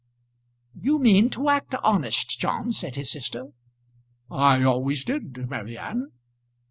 [0.81, 3.49] "You mean to act honest, John," said his sister.
[4.31, 6.07] "I always did, Mary Anne."